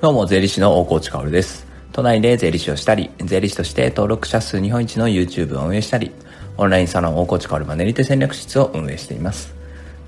[0.00, 1.66] どうも、税理士の大河内薫です。
[1.92, 6.10] 都内で税理士をしたり、税理士として登録者数日本一の YouTube を運営したり、
[6.56, 9.54] オンラインサロン大河内薫マネリテ戦略室を運営しています。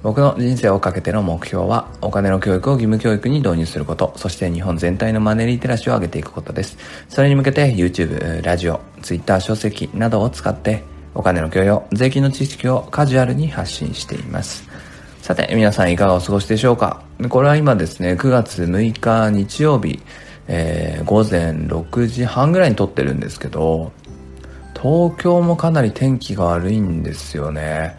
[0.02, 6.78] 僕の人生をかけての目標は、お金の教育を義務教育に導入すること、そして日本全体のマネリテラシーを上げていくことです。
[7.10, 10.84] それに向けて YouTube、ラジオ、Twitter、書籍などを使って、
[11.14, 14.71] お金の教養、税金の知識をカジュアルに発信しています。
[15.32, 17.00] さて、皆さんいかがお過ごしでしょうか？
[17.30, 20.02] これは今ですね、9月6日日曜日、
[20.46, 23.92] えー、午前6時半ぐらいに撮ってるんですけど、
[24.74, 27.96] 東京もかなり天気が悪いんですよね。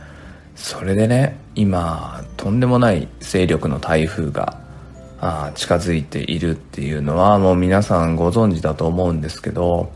[0.56, 4.60] それでね、今、とんでもない勢力の台風が
[5.20, 9.92] あ近づいているっていうのはもう皆さんご存知だと思うんですけど、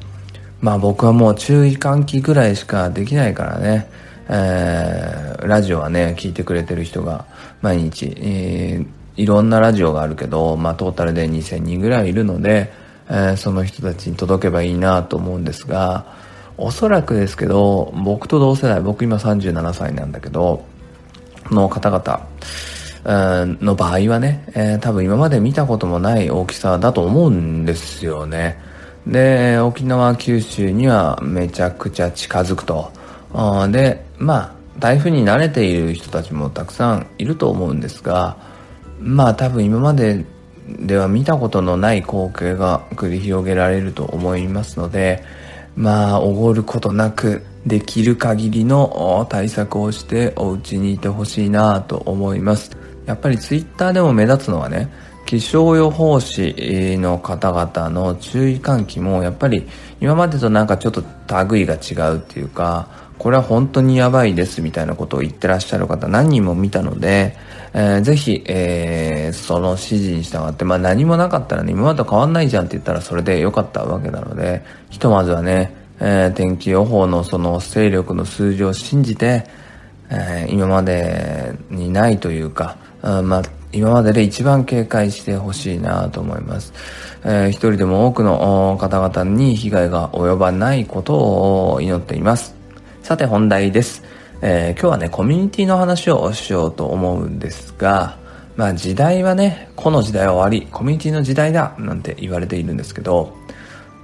[0.59, 3.87] まあ僕はもう注意喚起ぐらいしかできないからね、
[4.29, 7.25] えー、ラジオはね、聞いてくれてる人が
[7.61, 8.87] 毎日、えー、
[9.21, 12.71] いろんなラジオがあるけど、まあトータルで2000人ぐらいいるので、
[13.09, 16.05] えー、その人たちに届けばいいなと思うんですが、
[16.57, 20.65] おそらくですけど、僕と同世代、僕今37歳なんだけど、
[21.51, 22.27] の方々、
[23.61, 28.59] の場合はね、えー、多分今まで見たこともない大きさだと思うんですよね。
[29.05, 32.91] で、沖縄、九州にはめちゃくちゃ近づくと。
[33.33, 38.37] あで、まあ、台風に慣れている人たちもたくさんいると思うんですが、
[38.99, 40.25] まあ多分今まで
[40.67, 45.23] では見たことのない光景が繰り広げられると思いますので、
[45.75, 52.71] まあ、おごることなく、できる限りの対策をしてお家にいてほしいなと思います。
[53.05, 54.89] やっぱりツイッターでも目立つのはね、
[55.27, 59.67] 気象予報士の方々の注意喚起もやっぱり
[59.99, 61.03] 今までとなんかちょっと
[61.49, 67.35] 類が違うっていうか、これは本当にやばいですみたいなことを言ってらっしゃる方何人も見たので、
[67.73, 79.43] えー、ぜひ、えー、その指示に従って、まあ何もなかったらね、今までと変わんないじゃんって言ったらそれで良かったわけなので、ひとまずはね、えー、天気予報のその勢力の数字を信じて、
[80.09, 86.73] えー、今までにないというか、あまあ、今までで一番警戒してほしいなと思います。
[87.23, 91.15] えー、一人でも多くの方々に被害が及ばないこと
[91.73, 92.55] を祈っています。
[93.03, 94.03] さて本題です。
[94.41, 98.17] えー、今日はね、コミュニティの話をしようと思うんですが、
[98.55, 103.35] まあ時代はね、この時代は終わり、コミュニティの時代だ、なんて言われているんですけど、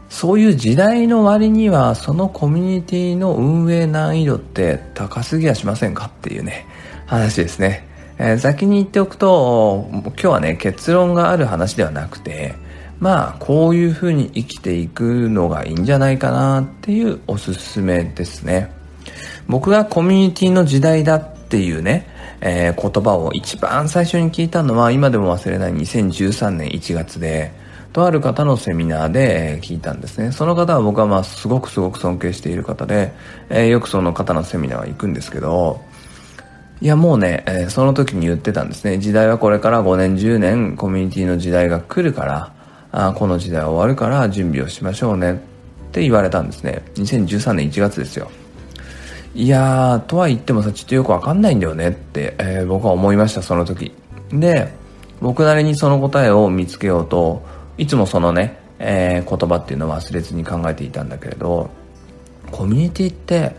[0.09, 6.65] そういう時代の割には、そのコミュニティの運営難易度って高すぎやしませんかっていうね、
[7.05, 7.92] 話ですね。
[8.17, 12.55] えー、先に言っておくと、今日はね、結論がある話ではなくて、
[12.99, 18.71] まあ、こういう風に生きていくのがいいんじゃないかなっていうおすすめですね。
[19.47, 22.07] 僕がコミュニティの時代だっていうね、
[22.39, 27.51] えー、言葉を一番最初に聞いたのは今でも忘れない2013年1月で、
[27.93, 30.31] とある方のセミナーで聞いたんですね。
[30.31, 33.13] その方は僕はまあすごくすごく尊敬している方で、
[33.49, 35.81] えー、よくその方のセミナーは行くんですけど、
[36.83, 38.97] いやもうね、えー、その時に言ってたんですね。
[38.97, 42.53] 時代はこれから5年10年コミュニティの時代が来るから、
[42.91, 45.35] あこの時代は終わるから準備をしましょうねっ
[45.93, 46.83] て言われたんですね。
[46.95, 48.29] 2013年1月ですよ。
[49.33, 53.93] いやー、とは言ってもさ、ちょっとよくわかんないんだよねって、えー、僕は思いました、その時。
[54.33, 54.73] で、
[55.21, 57.43] 僕なりにその答えを見つけようと、
[57.77, 61.69] いつもそのね、えー、言葉っていうのは忘れずに考えていたんだけれど、
[62.51, 63.55] コミュニティって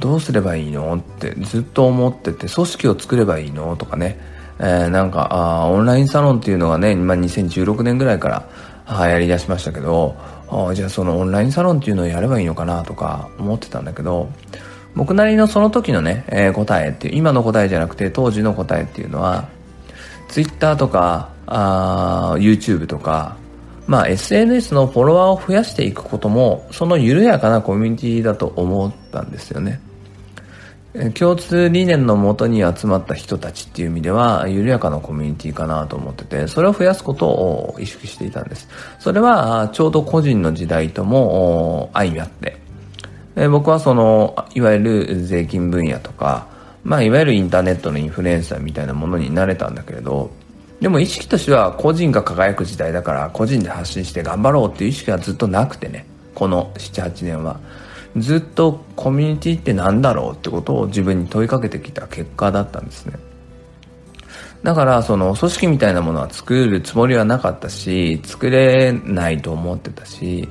[0.00, 0.96] どうすればいいの？
[0.96, 3.76] ってずっと思ってて、組織を作ればいいの？
[3.76, 4.18] とかね、
[4.58, 8.48] えー、なんかあ、オンラインサロンっていうのがね、まあ、2016年ぐらいから
[8.88, 10.16] 流行り出しましたけど、
[10.48, 12.82] あじゃあそのオンラインサロンっていうのをやればいいのかな？
[12.82, 14.30] とか思ってたんだけど、
[14.94, 19.48] 僕なりのその時のね、えー、答えっていう、今の答えじゃなくて当時の答えっていうのは、
[20.28, 23.36] Twitter とか、あ YouTube とか、
[23.86, 29.80] まあ SNS のフォロワーを増やしていくことも、その緩やかなコミュニティだと思ったんですよね。
[31.14, 38.68] 共通理念のもとに集まった人たちっていう意味では、緩やかなコミュニティかなと思ってて、それを増やすことを意識していたんです。
[38.98, 42.58] それは、ちょうど個人の時代とも相まって、
[43.48, 46.48] 僕はその、いわゆる税金分野とか、
[46.82, 50.30] まあ、いわゆるインターネットのインフルエンサーみたいなものになれたんだけれど、
[50.80, 57.60] でも意識としては個人が輝く時代だから個人で発信して頑張ろうっていう意識はずっとなくてね、この7、8年は。
[58.16, 63.14] ずっとコミュニティって何だろうってことを自分に問いかけてきた結果だったんですね。
[64.62, 70.48] だからその組織みたいなものは作るつもりはなかったし、作れないと思ってたし、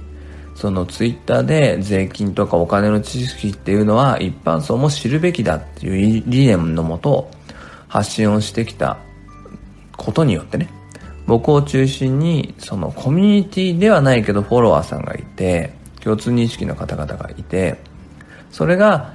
[0.55, 7.29] そのツイッターで税金とかお金の知識っていうのは一般層も知るべきだっていう理念のもと
[7.87, 8.97] 発信をしてきた
[9.95, 10.69] ことによってね、
[11.27, 15.71] 僕を中心にそのコミュニティではないけどフォロワーさんがいて
[16.03, 17.77] 共通認識の方々がいて
[18.51, 19.13] それが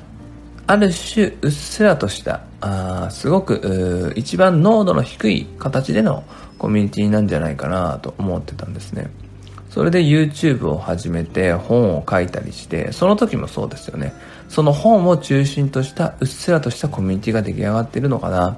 [0.66, 6.24] ある種うっすらとしたあすごく一番濃度の低い形での
[6.58, 9.10] コミュニティなんじゃないかなと思ってたんですね。
[9.68, 14.14] それで YouTube を始めて本を書いたりしてその時もそうですよね。
[14.48, 18.56] その本を中心としたうっすらとしたコミュニティが出来上がってるのかな。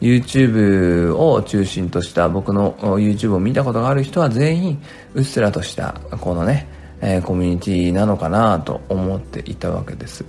[0.00, 4.82] YouTube を中心とした僕の YouTube を見たことがある人は全員
[5.14, 6.66] うっすらとしたこのね、
[7.00, 10.24] えー、コミュニティなのかなと思っていたわけです。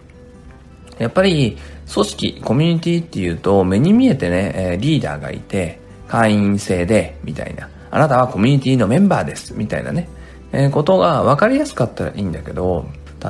[0.98, 1.58] やっぱり
[1.92, 7.70] 組織コミュニティっていうと目に見えてね、えリーダーがいて会員制でみたいな。
[7.92, 10.08] あなたはコミュニティのメンバーですみたいなね、
[10.52, 12.86] えー、ことが分かりやすかったらいいんだけど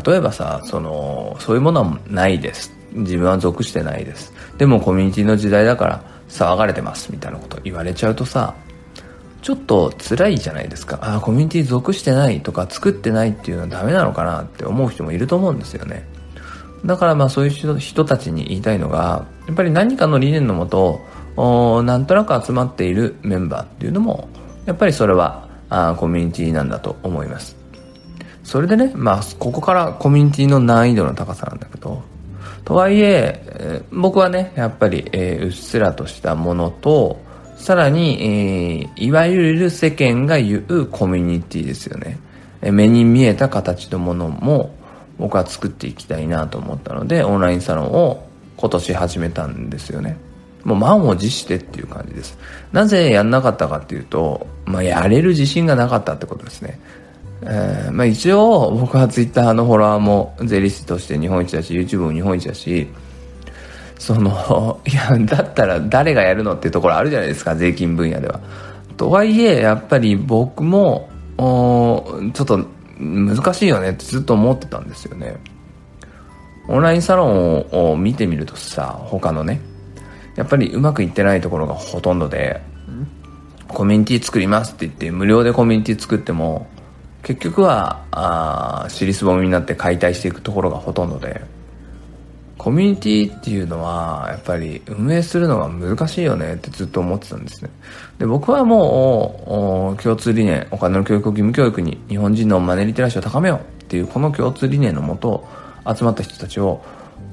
[0.05, 2.77] 例えばさそのそういうものはないです。
[2.91, 4.33] 自分は属してないです。
[4.57, 8.53] でもコミュニティの時代だから騒がれてますみたいなこと言われちゃうとさ
[9.41, 10.99] ちょっと辛いじゃないですか。
[11.01, 16.07] ああコミュニティ属してないとか作ってないっていうのはダメなのかなって思う人もいると思うんですよね。
[16.85, 21.01] だからまあそういう人たちに言いたいのがやっぱり何かの理念のもと
[21.83, 24.29] なんとなく集まっているメンバーっていうのも
[24.65, 27.57] やっぱりそれはあコミュニティなんだと思います。
[28.43, 32.01] それでねまあここからコミュニティの難易度の高さなんだけど
[32.65, 37.19] とはいええー、僕はねやっぱり、えー、うっすらとしたものと
[37.59, 42.17] さらに、えー、いわゆる世間が言うコミュニティですよね、
[42.61, 44.73] 目に見えた形のものも
[45.19, 48.25] 僕は作っていきたいなと思ったのでオンラインサロンを
[48.57, 50.17] 今年始めたんですよね。
[50.63, 52.37] もう満を持してっていう感じです。
[52.71, 56.79] なぜやんなかったかっていうと、まあ、やれる自信がなかったってことですね。
[57.41, 62.87] えー、まあ一応僕はツイッターのフォロワーも税理士として日本一だし YouTube も日本一だし
[63.99, 68.39] その いやだったら誰がやるのっていうところあるじゃないですか税金分野では。
[68.97, 72.65] とはいえやっぱり僕もちょっと
[72.97, 75.35] 難しいよねってずっと思ってたんですよね。
[76.67, 79.59] オンラインサロンを見てみるとさ他のね
[80.35, 82.61] やっぱりうまくいってないところがほとんどで
[83.67, 86.67] コミュニティ作りますって言って無料でコミュニティ作っても
[87.23, 91.58] 結局はあ尻すぼみになって解体していくところがほとんどで。
[92.69, 97.71] コミュニティっていうのはやっぱり運営するのが難しいよねってずっと思ってたんですね。
[98.19, 105.47] で僕はもう共通理念お金の教育を義務教育に日本人のマネリテラシーを高めようっていうこの共通理念のもと
[105.83, 106.83] 集まった人たちを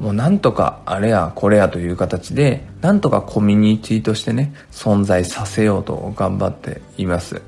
[0.01, 7.43] もうなんとかあれやこれやという形でなんとかコミュニティとしてね存在させようと頑張っています。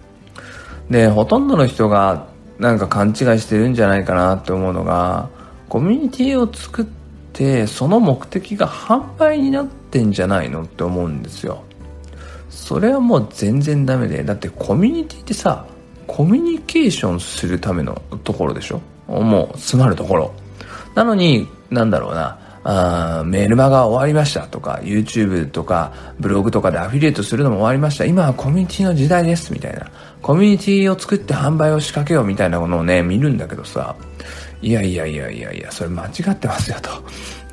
[0.90, 2.26] でほとんどの人が
[2.58, 5.30] なんか勘違いしてるんじゃないかなって思うのが
[5.70, 6.84] コミュニティを作っ
[7.38, 11.62] てその目的が販売になってんじゃないのって思うんですよ。
[12.50, 15.64] それはもう全然ダメでだってコミュニティってさ
[16.08, 18.80] コミュニケーションするためのところでしょ？
[19.06, 20.34] もう詰まるところ。
[20.94, 28.04] なのになんだろうなあメールマガ終わりましたとか YouTube とかブログとかでアフィリエイトするのも終わりました。
[28.04, 29.88] 今はコミュニティの時代ですみたいな。
[30.20, 33.94] コミュニティを作って販売を仕掛けようみたいなものをね見るんだけどさ
[34.60, 36.90] いやいやいやいやいや、それ間違ってますよと。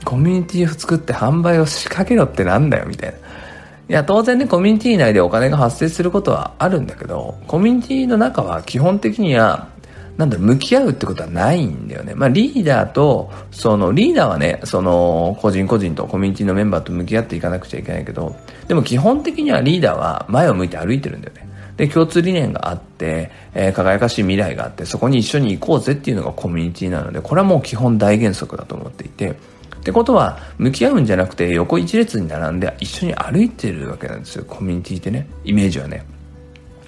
[0.04, 3.18] コミュニティを作って販売を仕掛けろってなんだよ、みたいな。
[3.18, 9.68] いや、当然ね、コミュニティ内でお金が発生することはあるんだけど、コミュニティの中は基本的には、
[10.18, 12.14] なんだろ、向き合うってことはないんだよね。
[12.16, 18.36] まあ、リーダーと、その、リーダーはね、その、個人個人とコミュニティのメンバーと向き合っていかなくちゃいけないけど、
[18.68, 21.45] でも基本的にはリーダーは前を向いて歩いてるんだよね。
[21.78, 29.36] で、共通理念があって、えー、輝かしい未来があって、そこに一緒に行こうぜっていうのがコミュニティなので、これはもう基本大原則だと思っていて、っ
[29.84, 36.06] てことは、向き合うんじゃなくて、横一列に並んで一緒に歩いてるわけなんですよ、コミュニティってね、イメージはね。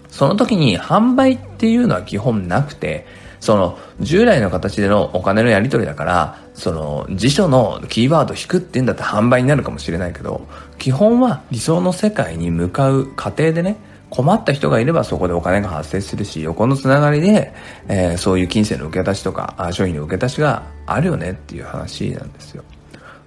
[0.09, 3.05] その時に販売っていうのは基本なくて、
[3.39, 13.77] その従来の形でのお金のやり取りだからその辞書のキーワード引くっていうんだったら販売になるかもしれないけど基本は理想の世界に向かう過程でね
[14.09, 17.53] 困った人がいればそこでお金が発生するし、横のつながりで、
[17.87, 22.63] えー、そういう金銭の受け渡しとか、商品の受け渡しがあるよねっていう話なんですよ。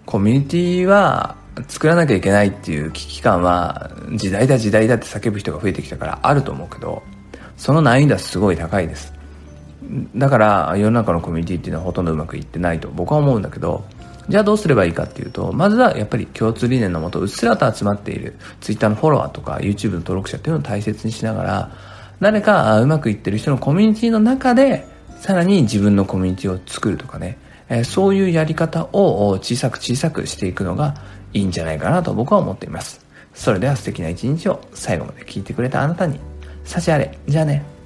[0.06, 1.36] コミュニティは
[1.68, 7.02] 作らなきゃいけないっていう危機感は、時代だ時代だって叫ぶ人が増えてきたからあると思うけど、
[7.56, 9.12] その難易度はすごい高いです。
[10.16, 13.84] だから世の中のコミュニティっていうのはほとんどうまくいってないと僕は思うんだけど、
[14.30, 21.70] じゃあどうすればいいかっていうと、まずはやっぱり共通理念のもと、うっすらと集まっている Twitter のフォロワーとか YouTube の登録者っていうのを大切にしながら、
[22.20, 24.86] 誰かうまくいってる人のコミュニティの中で、
[25.18, 30.94] さらに自分のコミュニティを作るとかね、え、そういうやり方を小さく小さくしていくのが
[31.32, 33.04] いいんじゃないかなと僕は思っています。
[33.34, 36.20] それでは素敵な一日を最後まで聞いてくれたあなたに
[36.64, 37.18] 幸あれ。
[37.26, 37.79] じゃあね。